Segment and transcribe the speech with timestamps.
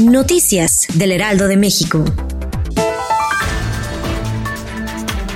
[0.00, 2.02] Noticias del Heraldo de México.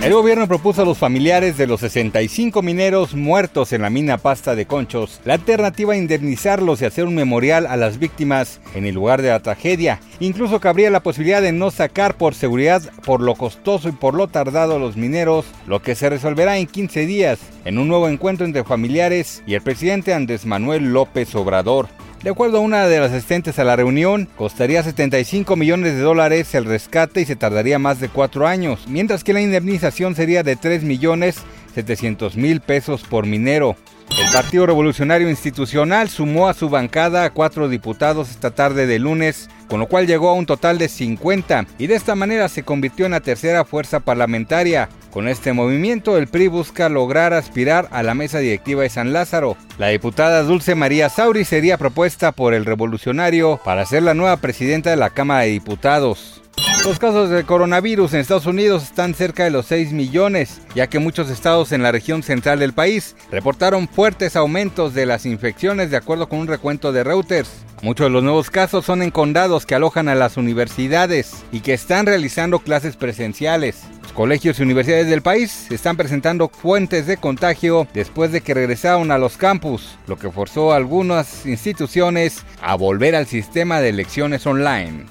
[0.00, 4.54] El gobierno propuso a los familiares de los 65 mineros muertos en la mina Pasta
[4.54, 8.94] de Conchos la alternativa a indemnizarlos y hacer un memorial a las víctimas en el
[8.94, 9.98] lugar de la tragedia.
[10.20, 14.28] Incluso cabría la posibilidad de no sacar por seguridad por lo costoso y por lo
[14.28, 18.46] tardado a los mineros, lo que se resolverá en 15 días en un nuevo encuentro
[18.46, 21.88] entre familiares y el presidente Andrés Manuel López Obrador.
[22.24, 26.54] De acuerdo a una de las asistentes a la reunión, costaría 75 millones de dólares
[26.54, 30.56] el rescate y se tardaría más de cuatro años, mientras que la indemnización sería de
[30.56, 31.36] 3 millones
[31.74, 33.76] 700 mil pesos por minero.
[34.18, 39.50] El Partido Revolucionario Institucional sumó a su bancada a cuatro diputados esta tarde de lunes,
[39.68, 43.04] con lo cual llegó a un total de 50 y de esta manera se convirtió
[43.04, 44.88] en la tercera fuerza parlamentaria.
[45.14, 49.56] Con este movimiento, el PRI busca lograr aspirar a la mesa directiva de San Lázaro.
[49.78, 54.90] La diputada Dulce María Sauri sería propuesta por el revolucionario para ser la nueva presidenta
[54.90, 56.42] de la Cámara de Diputados.
[56.84, 60.98] Los casos de coronavirus en Estados Unidos están cerca de los 6 millones, ya que
[60.98, 65.96] muchos estados en la región central del país reportaron fuertes aumentos de las infecciones de
[65.96, 67.64] acuerdo con un recuento de Reuters.
[67.82, 71.72] Muchos de los nuevos casos son en condados que alojan a las universidades y que
[71.72, 73.82] están realizando clases presenciales.
[74.14, 79.18] Colegios y universidades del país están presentando fuentes de contagio después de que regresaron a
[79.18, 85.06] los campus, lo que forzó a algunas instituciones a volver al sistema de lecciones online.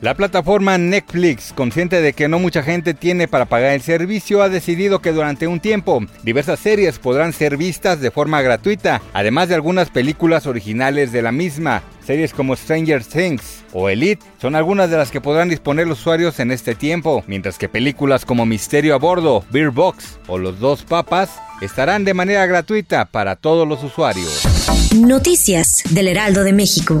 [0.00, 4.48] La plataforma Netflix, consciente de que no mucha gente tiene para pagar el servicio, ha
[4.48, 9.56] decidido que durante un tiempo diversas series podrán ser vistas de forma gratuita, además de
[9.56, 11.82] algunas películas originales de la misma.
[12.06, 16.38] Series como Stranger Things o Elite son algunas de las que podrán disponer los usuarios
[16.38, 20.84] en este tiempo, mientras que películas como Misterio a Bordo, Beer Box o Los Dos
[20.84, 21.30] Papas
[21.60, 24.42] estarán de manera gratuita para todos los usuarios.
[24.94, 27.00] Noticias del Heraldo de México.